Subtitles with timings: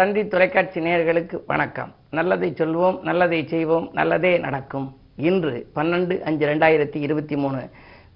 [0.00, 1.90] தந்தி தொலைக்காட்சி நேயர்களுக்கு வணக்கம்.
[2.10, 4.86] நல்லதை சொல்வோம் நல்லதை செய்வோம் நல்லதே நடக்கும்.
[5.28, 7.60] இன்று பன்னெண்டு அஞ்சு ரெண்டாயிரத்தி இருபத்தி மூணு.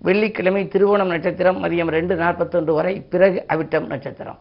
[0.07, 4.39] வெள்ளிக்கிழமை திருவோணம் நட்சத்திரம் மதியம் ரெண்டு நாற்பத்தொன்று வரை பிறகு அவிட்டம் நட்சத்திரம்.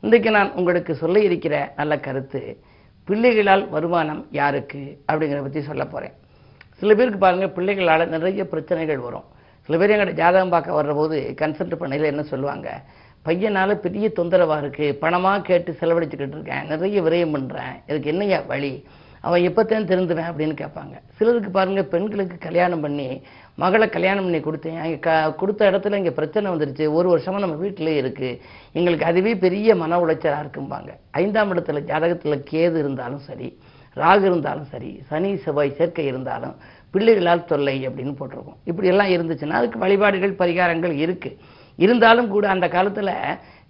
[0.00, 2.42] இன்றைக்கு நான் உங்களுக்கு சொல்ல இருக்கிற நல்ல கருத்து
[3.08, 4.82] பிள்ளைகளால் வருமானம் யாருக்கு
[5.12, 6.14] அப்படிங்கிறத பற்றி சொல்ல போகிறேன்
[6.80, 9.26] சில பேருக்கு பாருங்கள் பிள்ளைகளால் நிறைய பிரச்சனைகள் வரும்.
[9.62, 12.68] சில பேர் எங்கிட்ட ஜாதகம் பார்க்க வர்றபோது கன்சல்ட் பண்ணையில் என்ன சொல்லுவாங்க?
[13.26, 18.72] பையனால் பெரிய தொந்தரவாக இருக்குது பணமாக கேட்டு செலவழிச்சுக்கிட்டு இருக்கேன் நிறைய விரயம் பண்ணுறேன் இதுக்கு என்னையா வழி?
[19.26, 20.94] அவன் எப்போத்தான் திருந்துவேன் அப்படின்னு கேட்பாங்க.
[21.18, 23.06] சிலருக்கு பாருங்கள் பெண்களுக்கு கல்யாணம் பண்ணி
[23.62, 24.80] மகளை கல்யாணம் பண்ணி கொடுத்தேன்.
[24.84, 25.10] அங்கே க
[25.40, 26.86] கொடுத்த இடத்துல இங்கே பிரச்சனை வந்துருச்சு.
[26.96, 28.32] ஒரு வருஷமாக நம்ம வீட்டிலே இருக்குது
[28.78, 30.90] எங்களுக்கு அதுவே பெரிய மன உளைச்சலாக இருக்கும்பாங்க.
[31.22, 33.50] ஐந்தாம் இடத்துல ஜாதகத்தில் கேது இருந்தாலும் சரி
[34.02, 36.54] ராகு இருந்தாலும் சரி சனி செவ்வாய் சேர்க்கை இருந்தாலும்
[36.94, 38.60] பிள்ளைகளால் தொல்லை அப்படின்னு போட்டிருக்கோம்.
[38.70, 41.38] இப்படியெல்லாம் இருந்துச்சுன்னா அதுக்கு வழிபாடுகள் பரிகாரங்கள் இருக்குது
[41.76, 43.10] இருந்தாலும் கூட அந்த காலத்தில்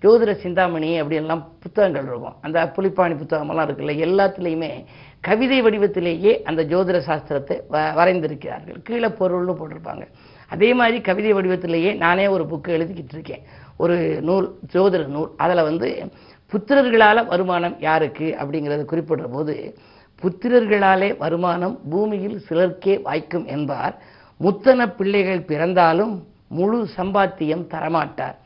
[0.02, 2.34] ஜோதிட சிந்தாமணி அப்படி எல்லாம் புத்தகங்கள் இருக்கும்.
[2.40, 4.84] அந்த புலிப்பாணி புத்தகமெல்லாம் இருக்குல்ல எல்லாத்துலேயுமே
[5.20, 8.82] கவிதை வடிவத்திலேயே அந்த ஜோதிட சாஸ்திரத்தை வ- வரைந்திருக்கிறார்கள்.
[8.82, 10.06] கீழே பொருள்னு போட்டிருப்பாங்க.
[10.48, 13.42] அதே மாதிரி கவிதை வடிவத்திலேயே நானே ஒரு புக்கு எழுதிக்கிட்டு இருக்கேன்.
[13.76, 15.30] ஒரு நூல் ஜோதிட நூல்.
[15.36, 16.12] அதில் வந்து
[16.52, 19.78] புத்திரர்களால் வருமானம் யாருக்கு அப்படிங்கிறத குறிப்பிடுற போது
[20.22, 23.98] புத்திரர்களாலே வருமானம் பூமியில் சிலர்க்கே வாய்க்கும் என்பார்.
[24.40, 28.36] முத்தன பிள்ளைகள் பிறந்தாலும் முழு சம்பாத்தியம் தரமாட்டார்.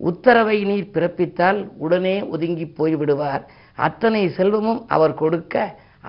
[0.00, 3.44] உத்தரவை நீர் பிறப்பித்தால் உடனே ஒதுங்கி போய்விடுவார்.
[3.86, 5.54] அத்தனை செல்வமும் அவர் கொடுக்க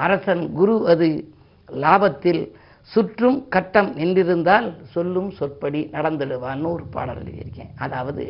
[0.05, 1.08] அரசன் குரு அது
[1.69, 2.41] லாபத்தில்
[2.91, 7.72] சுற்றும் கட்டம் நின்றிருந்தால் சொல்லும் சொற்படி நடந்துடுவான்னு ஒரு பாடல் எழுதியிருக்கேன்.
[7.85, 8.25] அதாவது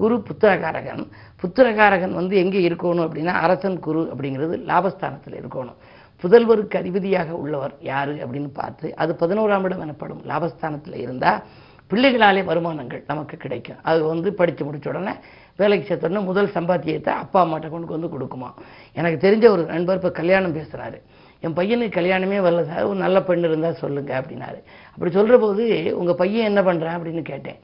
[0.00, 1.04] குரு புத்திரகாரகன்
[1.42, 5.78] புத்திரகாரகன் வந்து எங்கே இருக்கணும் அப்படின்னா அரசன் குரு அப்படிங்கிறது லாபஸ்தானத்தில் இருக்கணும்.
[6.24, 11.42] புதல்வருக்கு அதிபதியாக உள்ளவர் யாரு அப்படின்னு பார்த்து அது பதினோராம் இடம் எனப்படும் லாபஸ்தானத்தில் இருந்தால்
[11.90, 13.80] பிள்ளைகளாலே வருமானங்கள் நமக்கு கிடைக்கும்.
[13.90, 15.14] அது வந்து படித்து முடிச்ச உடனே
[15.60, 18.48] வேலைக்கு சேர்த்தோடனே முதல் சம்பாத்தியத்தை அப்பா அம்மாட்ட கொண்டு வந்து கொடுக்குமா.
[18.98, 20.98] எனக்கு தெரிஞ்ச ஒரு நண்பர் இப்போ கல்யாணம் பேசுகிறாரு
[21.44, 24.58] என் பையனுக்கு கல்யாணமே வரல சார் ஒரு நல்ல பெண் இருந்தால் சொல்லுங்க அப்படின்னாரு.
[24.94, 25.64] அப்படி சொல்கிற போது
[26.00, 27.58] உங்கள் பையன் என்ன பண்ணுறான் அப்படின்னு கேட்டேன்.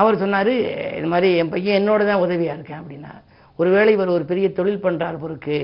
[0.00, 0.52] அவர் சொன்னார்
[0.98, 3.12] இது மாதிரி என் பையன் என்னோட தான் உதவியாக இருக்கேன் அப்படின்னா
[3.58, 5.56] ஒருவேளை இவர் ஒரு பெரிய தொழில் பண்ணுறார் பொருக்கு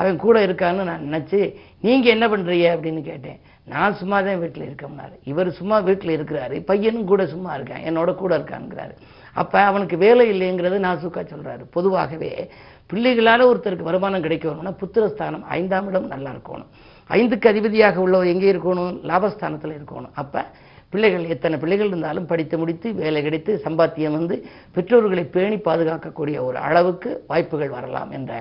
[0.00, 1.40] அவன் கூட இருக்கான்னு நான் நினச்சி
[1.86, 3.38] நீங்கள் என்ன பண்ணுறீங்க அப்படின்னு கேட்டேன்.
[3.72, 6.56] நான் சும்மா தான் வீட்டில் இருக்கம்னாரு இவர் சும்மா வீட்டில் இருக்கிறாரு.
[6.70, 7.84] பையனும் கூட சும்மா இருக்கான்.
[7.88, 8.94] என்னோட கூட இருக்கான்ங்கிறாரு.
[9.42, 12.30] அப்போ அவனுக்கு வேலை இல்லைங்கிறது நான் சுக்கா சொல்கிறாரு பொதுவாகவே
[12.90, 16.70] பிள்ளைகளால் ஒருத்தருக்கு வருமானம் கிடைக்கணும்னா புத்திரஸ்தானம் ஐந்தாம் இடம் நல்லா இருக்கணும்.
[17.10, 18.92] ஐந்துக்கு அதிபதியாக உள்ளவர் எங்கே இருக்கணும்?
[19.10, 20.12] லாபஸ்தானத்தில் இருக்கணும்.
[20.22, 20.42] அப்போ
[20.92, 24.36] பிள்ளைகள் எத்தனை பிள்ளைகள் இருந்தாலும் படித்து முடித்து வேலை கிடைத்து சம்பாத்தியம் வந்து
[24.74, 28.32] பெற்றோர்களை பேணி பாதுகாக்கக்கூடிய ஒரு அளவுக்கு வாய்ப்புகள் வரலாம் என்ற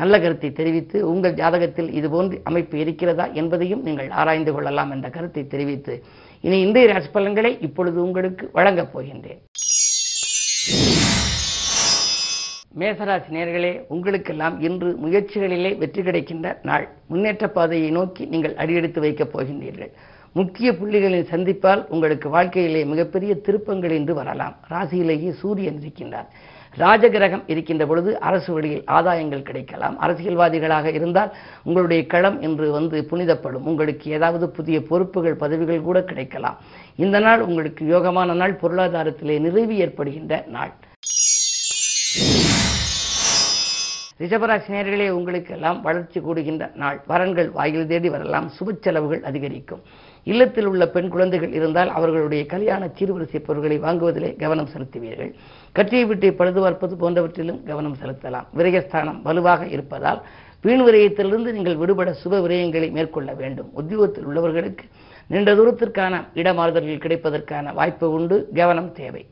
[0.00, 5.94] நல்ல கருத்தை தெரிவித்து உங்கள் ஜாதகத்தில் இதுபோன்று அமைப்பு இருக்கிறதா என்பதையும் நீங்கள் ஆராய்ந்து கொள்ளலாம் என்ற கருத்தை தெரிவித்து
[6.40, 9.42] இனி இந்திய ராசி பலன்களை இப்பொழுது உங்களுக்கு வழங்கப் போகின்றேன்.
[12.80, 16.86] மேசராசி நேர்களே உங்களுக்கெல்லாம் இன்று முயற்சிகளிலே வெற்றி கிடைக்கின்ற நாள்.
[17.10, 19.92] முன்னேற்ற பாதையை நோக்கி நீங்கள் அடியெடுத்து வைக்கப் போகின்றீர்கள்.
[20.32, 24.56] முக்கிய புள்ளிகளின் சந்திப்பால் உங்களுக்கு வாழ்க்கையிலே மிகப்பெரிய திருப்பங்கள் என்று வரலாம்.
[24.70, 26.26] ராசியிலேயே சூரியன் இருக்கின்றார்.
[26.78, 30.00] ராஜகிரகம் இருக்கின்ற பொழுது அரசு வழியில் ஆதாயங்கள் கிடைக்கலாம்.
[30.00, 33.64] அரசியல்வாதிகளாக இருந்தால் உங்களுடைய களம் என்று வந்து புனிதப்படும்.
[33.64, 36.58] உங்களுக்கு ஏதாவது புதிய பொறுப்புகள் பதவிகள் கூட கிடைக்கலாம்.
[36.96, 38.58] இந்த நாள் உங்களுக்கு யோகமான நாள்.
[38.62, 40.72] பொருளாதாரத்திலே நிறைவு ஏற்படுகின்ற நாள்.
[44.18, 47.02] ரிஷபராசி நேர்களே உங்களுக்கெல்லாம் வளர்ச்சி கூடுகின்ற நாள்.
[47.08, 48.50] வரன்கள் வாயில் தேடி வரலாம்.
[48.60, 49.80] சுப செலவுகள் அதிகரிக்கும்.
[50.24, 55.34] இல்லத்தில் உள்ள பெண் குழந்தைகள் இருந்தால் அவர்களுடைய கல்யாண சீர்வரிசை பொருட்களை வாங்குவதிலே கவனம் செலுத்துவீர்கள்.
[55.72, 58.46] கட்சியை விட்டு பழுது பார்ப்பது போன்றவற்றிலும் கவனம் செலுத்தலாம்.
[58.56, 60.22] விரயஸ்தானம் வலுவாக இருப்பதால்
[60.60, 63.70] வீண் விரயத்திலிருந்து நீங்கள் விடுபட சுப விரயங்களை மேற்கொள்ள வேண்டும்.
[63.72, 64.84] உத்தியோகத்தில் உள்ளவர்களுக்கு
[65.26, 68.48] நீண்ட தூரத்திற்கான இடமாறுதல்கள் கிடைப்பதற்கான வாய்ப்பு உண்டு.
[68.54, 69.26] கவனம் தேவை.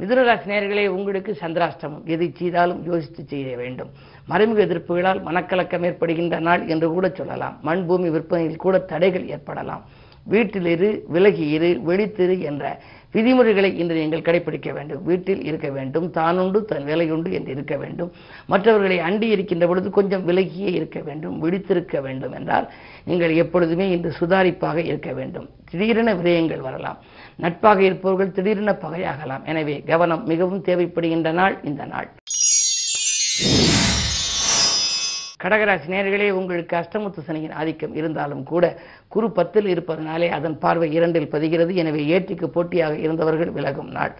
[0.00, 2.04] மிதுனராசி நேயர்களே உங்களுக்கு சந்திராஷ்டமம்.
[2.04, 3.90] எதை செய்தாலும் யோசித்து செய்ய வேண்டும்.
[4.30, 7.58] மறைமுக எதிர்ப்புகளால் மனக்கலக்கம் ஏற்படுகின்ற நாள் என்று கூட சொல்லலாம்.
[7.68, 9.84] மண் பூமி விற்பனையில் கூட தடைகள் ஏற்படலாம்.
[10.32, 12.64] வீட்டிலிரு விலகி இரு வெளித்திரு என்ற
[13.14, 15.00] விதிமுறைகளை இன்று நீங்கள் கடைபிடிக்க வேண்டும்.
[15.08, 16.06] வீட்டில் இருக்க வேண்டும்.
[16.10, 18.10] தானுண்டு தன் வேலையுண்டு என்று இருக்க வேண்டும்.
[18.46, 21.34] மற்றவர்களை அண்டி இருக்கின்ற பொழுது கொஞ்சம் விலகியே இருக்க வேண்டும்.
[21.44, 22.68] விழித்திருக்க வேண்டும் என்றால்
[23.04, 25.48] நீங்கள் எப்பொழுதுமே இன்று சுதாரிப்பாக இருக்க வேண்டும்.
[25.70, 27.00] திடீரென விரயங்கள் வரலாம்.
[27.36, 29.44] நட்பாக இருப்பவர்கள் திடீரென பகையாகலாம்.
[29.44, 32.10] எனவே கவனம் மிகவும் தேவைப்படுகின்ற நாள் இந்த நாள்.
[35.42, 38.64] கடகராசி நேர்களே உங்களுக்கு அஷ்டமுத்து சனியின் ஆதிக்கம் இருந்தாலும் கூட
[39.14, 41.72] குரு பத்தில் இருப்பதனாலே அதன் பார்வை இரண்டில் பதிகிறது.
[41.82, 44.12] எனவே ஏற்றிக்கு போட்டியாக இருந்தவர்கள் விலகும் நாள்.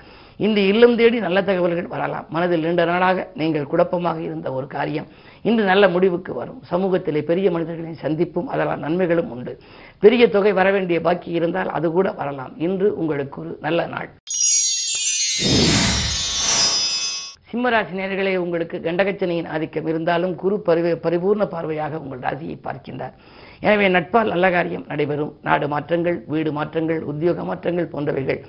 [0.45, 2.27] இன்று இல்லம் தேடி நல்ல தகவல்கள் வரலாம்.
[2.35, 5.09] மனதில் நீண்ட நாளாக நீங்கள் குழப்பமாக இருந்த ஒரு காரியம்
[5.49, 6.61] இன்று நல்ல முடிவுக்கு வரும்.
[6.71, 9.55] சமூகத்திலே பெரிய மனிதர்களின் சந்திப்பும் அதனால் நன்மைகளும் உண்டு.
[10.05, 12.55] பெரிய தொகை வர வேண்டிய பாக்கி இருந்தால் அது கூட வரலாம்.
[12.67, 14.11] இன்று உங்களுக்கு ஒரு நல்ல நாள்.
[17.53, 23.17] சிம்மராசி நேர்களே உங்களுக்கு கண்டகச்சனையின் ஆதிக்கம் இருந்தாலும் குரு பரிவு பரிபூர்ண பார்வையாக உங்கள் ராசியை பார்க்கின்றார்.
[23.65, 25.33] எனவே நட்பால் நல்ல காரியம் நடைபெறும்.
[25.47, 28.41] நாடு மாற்றங்கள் வீடு மாற்றங்கள் உத்தியோக மாற்றங்கள் போன்றவைகள்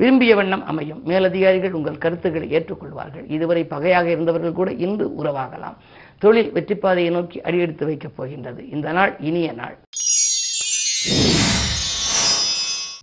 [0.00, 1.00] விரும்பிய வண்ணம் அமையும்.
[1.10, 3.24] மேலதிகாரிகள் உங்கள் கருத்துக்களை ஏற்றுக்கொள்வார்கள்.
[3.36, 5.76] இதுவரை பகையாக இருந்தவர்கள் கூட இன்று உறவாகலாம்.
[6.24, 8.62] தொழில் வெற்றி பாதையை நோக்கி அடியெடுத்து வைக்கப் போகின்றது.
[8.76, 9.76] இந்த நாள் இனிய நாள்.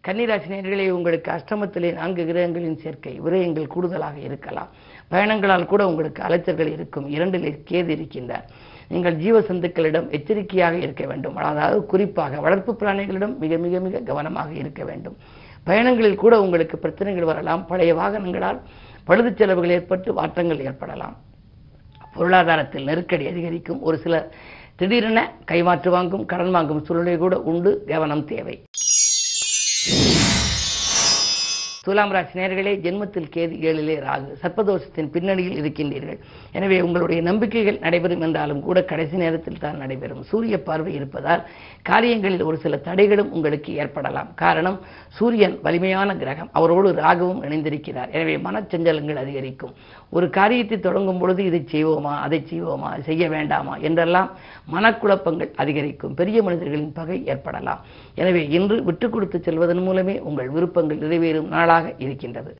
[0.08, 4.72] கன்னிராசி நேர்களே உங்களுக்கு அஷ்டமத்திலே நான்கு கிரகங்களின் சேர்க்கை விரயங்கள் கூடுதலாக இருக்கலாம்.
[5.10, 7.08] பயணங்களால் கூட உங்களுக்கு அலைச்சல்கள் இருக்கும்.
[7.10, 8.46] இரண்டில் கேது இருக்கின்றார்.
[8.88, 11.36] நீங்கள் ஜீவ சந்துக்களிடம் எச்சரிக்கையாக இருக்க வேண்டும்.
[11.36, 15.18] அதாவது குறிப்பாக வளர்ப்பு பிராணிகளிடம் மிக மிக மிக கவனமாக இருக்க வேண்டும்.
[15.66, 17.66] பயணங்களில் கூட உங்களுக்கு பிரச்சனைகள் வரலாம்.
[17.66, 18.60] பழைய வாகனங்களால்
[19.04, 21.18] பழுது செலவுகள் ஏற்பட்டு மாற்றங்கள் ஏற்படலாம்.
[22.14, 23.82] பொருளாதாரத்தில் நெருக்கடி அதிகரிக்கும்.
[23.82, 24.30] ஒரு சிலர்
[24.76, 25.20] திடீரென
[25.52, 27.84] கைமாற்று வாங்கும் கடன் வாங்கும் சூழ்நிலை கூட உண்டு.
[27.88, 28.56] கவனம் தேவை.
[31.90, 34.32] துலாம் ராசி நேர்களே ஜென்மத்தில் கேது ஏழிலே ராகு.
[34.42, 36.20] சர்ப்பதோஷத்தின் பின்னணியில் இருக்கின்றீர்கள்.
[36.58, 40.22] எனவே உங்களுடைய நம்பிக்கைகள் நடைபெறும் என்றாலும் கூட கடைசி நேரத்தில் தான் நடைபெறும்.
[40.32, 41.42] சூரிய பார்வை இருப்பதால்
[41.90, 44.30] காரியங்களில் ஒரு சில தடைகளும் உங்களுக்கு ஏற்படலாம்.
[44.44, 44.78] காரணம்
[45.20, 46.52] சூரியன் வலிமையான கிரகம்.
[46.60, 48.12] அவரோடு ராகுவும் இணைந்திருக்கிறார்.
[48.16, 49.74] எனவே மனச்சஞ்சலங்கள் அதிகரிக்கும்.
[50.18, 54.30] ஒரு காரியத்தை தொடங்கும் பொழுது இதை செய்வோமா அதை செய்வோமா செய்ய வேண்டாமா என்றெல்லாம்
[54.76, 56.16] மனக்குழப்பங்கள் அதிகரிக்கும்.
[56.22, 57.82] பெரிய மனிதர்களின் பகை ஏற்படலாம்.
[58.22, 61.52] எனவே இன்று விட்டுக் கொடுத்து செல்வதன் மூலமே உங்கள் விருப்பங்கள் நிறைவேறும்.
[61.56, 62.54] நாளாக இருக்கின்றது.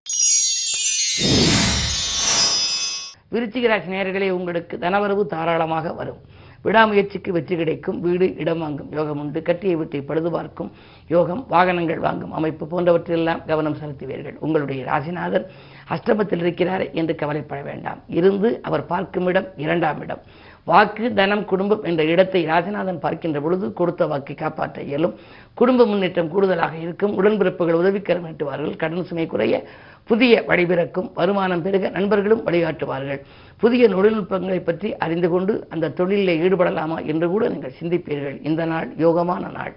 [3.34, 6.22] விருச்சிக ராசி உங்களுக்கு தனவரவு தாராளமாக வரும்.
[6.66, 8.00] விடாமுயற்சிக்கு வெற்றி கிடைக்கும்.
[8.06, 9.40] வீடு இடம் வாங்கும் யோகம் உண்டு.
[9.42, 10.72] கட்டிய வீட்டை பழுது பார்க்கும்
[11.08, 11.44] யோகம்.
[11.54, 14.38] வாகனங்கள் வாங்கும் அமைப்பு போன்றவற்றிலெல்லாம் கவனம் செலுத்துவீர்கள்.
[14.46, 15.46] உங்களுடைய ராசிநாதர்
[15.94, 18.02] அஷ்டமத்தில் இருக்கிறார் என்று கவலைப்பட வேண்டாம்.
[18.20, 20.22] இருந்து அவர் பார்க்கும் இடம் இரண்டாம் இடம்.
[20.66, 25.16] வாக்கு தனம் குடும்பம் என்ற இடத்தை ராஜநாதன் பார்க்கின்ற பொழுது கொடுத்த வாக்கை காப்பாற்ற இயலும்.
[25.54, 27.16] குடும்ப முன்னேற்றம் கூடுதலாக இருக்கும்.
[27.22, 28.76] உடன்பிறப்புகள் உதவிக்கரம் நீட்டுவார்கள்.
[28.76, 29.64] கடன் சுமை குறைய
[30.06, 33.20] புதிய வழிபிறக்கும் வருமானம் பெருக நண்பர்களும் வழிகாட்டுவார்கள்.
[33.58, 38.42] புதிய தொழில்நுட்பங்களை பற்றி அறிந்து கொண்டு அந்த தொழிலில் ஈடுபடலாமா என்று கூட நீங்கள் சிந்திப்பீர்கள்.
[38.42, 39.74] இந்த நாள் யோகமான நாள்.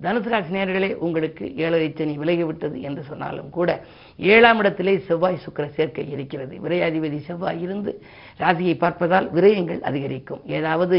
[0.00, 3.70] தனுசு நேர்களே உங்களுக்கு ஏழரை சனி விலகிவிட்டது என்று சொன்னாலும் கூட
[4.18, 6.54] ஏழாம் இடத்திலே செவ்வாய் சுக்கிர சேர்க்கை இருக்கிறது.
[6.64, 7.92] விரையாதிபதி செவ்வாய் இருந்து
[8.42, 10.42] ராசியை பார்ப்பதால் விரயங்கள் அதிகரிக்கும்.
[10.58, 10.98] ஏதாவது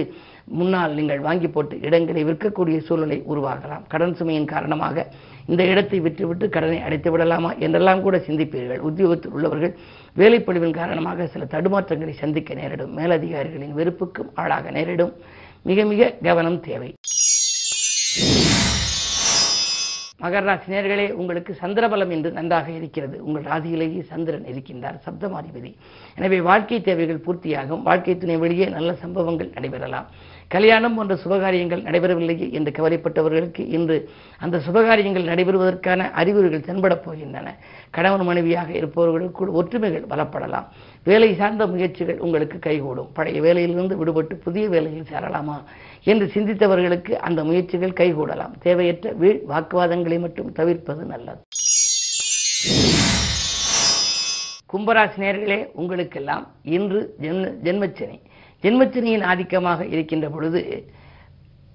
[0.59, 3.87] முன்னால் நீங்கள் வாங்கி போட்டு இடங்களை விற்கக்கூடிய சூழ்நிலை உருவாகலாம்.
[3.87, 5.07] கடன் சுமையின் காரணமாக
[5.47, 8.85] இந்த இடத்தை விற்றுவிட்டு கடனை அடைத்து விடலாமா என்றெல்லாம் கூட சிந்திப்பீர்கள்.
[8.89, 9.75] உத்தியோகத்தில் உள்ளவர்கள்
[10.17, 12.95] வேலைப்பொழிவின் காரணமாக சில தடுமாற்றங்களை சந்திக்க நேரிடும்.
[12.97, 15.13] மேலதிகாரிகளின் வெறுப்புக்கும் ஆளாக நேரிடும்.
[15.63, 16.91] மிக மிக கவனம் தேவை.
[20.21, 23.25] மகர ராசி நேர்களே உங்களுக்கு சந்திரபலம் என்று நன்றாக இருக்கிறது.
[23.25, 24.97] உங்கள் ராசியிலேயே சந்திரன் இருக்கின்றார்.
[25.05, 25.71] சப்தமாதிபதி.
[26.15, 27.81] எனவே வாழ்க்கை தேவைகள் பூர்த்தியாகும்.
[27.81, 30.07] வாழ்க்கை துணை வெளியே நல்ல சம்பவங்கள் நடைபெறலாம்.
[30.49, 34.09] கல்யாணம் போன்ற சுபகாரியங்கள் நடைபெறவில்லையே என்று கவலைப்பட்டவர்களுக்கு இன்று
[34.39, 37.47] அந்த சுபகாரியங்கள் நடைபெறுவதற்கான அறிகுறிகள் தென்படப் போகின்றன.
[37.89, 40.65] கணவன் மனைவியாக இருப்பவர்களுக்குள் ஒற்றுமைகள் பலப்படலாம்.
[41.03, 43.11] வேலை சார்ந்த முயற்சிகள் உங்களுக்கு கைகூடும்.
[43.13, 45.63] பழைய வேலையிலிருந்து விடுபட்டு புதிய வேலையில் சேரலாமா
[46.03, 48.51] என்று சிந்தித்தவர்களுக்கு அந்த முயற்சிகள் கைகூடலாம்.
[48.61, 51.39] தேவையற்ற வீண் வாக்குவாதங்களை மட்டும் தவிர்ப்பது நல்லது.
[54.73, 58.19] கும்பராசினியர்களே உங்களுக்கெல்லாம் இன்று ஜென்ம ஜென்மச்சனி.
[58.63, 60.61] ஜென்மச்சனியின் ஆதிக்கமாக இருக்கின்ற பொழுது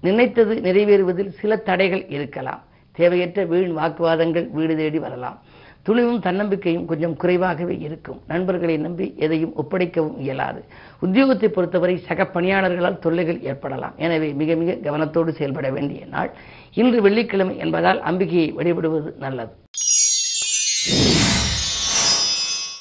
[0.01, 2.61] நினைத்தது நிறைவேறுவதில் சில தடைகள் இருக்கலாம்.
[2.91, 5.37] தேவையற்ற வீண் வாக்குவாதங்கள் வீடு தேடி வரலாம்.
[5.83, 8.21] துணிவும் தன்னம்பிக்கையும் கொஞ்சம் குறைவாகவே இருக்கும்.
[8.27, 10.61] நண்பர்களை நம்பி எதையும் ஒப்படைக்கவும் இயலாது.
[11.01, 13.93] உத்தியோகத்தை பொறுத்தவரை சக பணியாளர்களால் தொல்லைகள் ஏற்படலாம்.
[13.97, 16.31] எனவே மிக மிக கவனத்தோடு செயல்பட வேண்டிய நாள்.
[16.73, 19.53] இன்று வெள்ளிக்கிழமை என்பதால் அம்பிகையை வழிபடுவது நல்லது.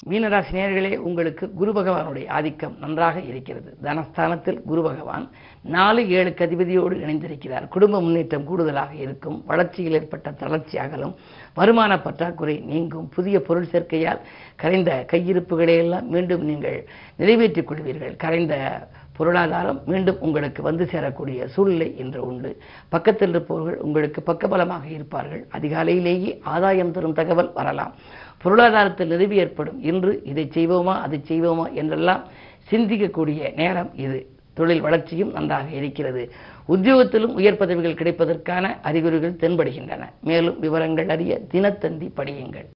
[0.09, 3.77] மீனராசி நேர்களே உங்களுக்கு குரு பகவானுடைய ஆதிக்கம் நன்றாக இருக்கிறது.
[3.83, 5.31] தனஸ்தானத்தில் குரு பகவான்
[5.63, 7.69] நாலு ஏழு கதிபதியோடு இணைந்திருக்கிறார்.
[7.69, 9.43] குடும்ப முன்னேற்றம் கூடுதலாக இருக்கும்.
[9.47, 11.15] வளர்ச்சியில் ஏற்பட்ட தளர்ச்சி அகலும்.
[11.55, 13.09] வருமான பற்றாக்குறை நீங்கும்.
[13.09, 14.21] புதிய பொருள் சேர்க்கையால்
[14.57, 18.17] கரைந்த கையிருப்புகளை எல்லாம் மீண்டும் நீங்கள் நிறைவேற்றிக் கொள்வீர்கள்.
[18.17, 22.56] கரைந்த பொருளாதாரம் மீண்டும் உங்களுக்கு வந்து சேரக்கூடிய சூழ்நிலை இன்று உண்டு.
[22.88, 25.47] பக்கத்தில் இருப்பவர்கள் உங்களுக்கு பக்கபலமாக இருப்பார்கள்.
[25.59, 27.94] அதிகாலையிலேயே ஆதாயம் தரும் தகவல் வரலாம்.
[28.42, 29.83] பொருளாதாரத்தில் நிறுவி ஏற்படும்.
[29.83, 32.25] இன்று இதை செய்வோமா அதை செய்வோமா என்றெல்லாம்
[32.71, 34.26] சிந்திக்கக்கூடிய நேரம் இது.
[34.54, 36.33] தொழில் வளர்ச்சியும் நன்றாக இருக்கிறது.
[36.68, 40.02] உத்தியோகத்திலும் உயர் பதவிகள் கிடைப்பதற்கான அறிகுறிகள் தென்படுகின்றன.
[40.21, 42.68] மேலும் விவரங்கள் அறிய தினத்தந்தி படியுங்கள்.